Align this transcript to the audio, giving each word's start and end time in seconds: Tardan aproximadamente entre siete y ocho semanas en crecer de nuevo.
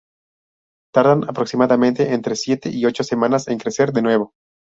Tardan 0.95 1.27
aproximadamente 1.29 2.15
entre 2.15 2.35
siete 2.35 2.69
y 2.73 2.85
ocho 2.87 3.03
semanas 3.03 3.47
en 3.49 3.59
crecer 3.59 3.93
de 3.93 4.01
nuevo. 4.01 4.33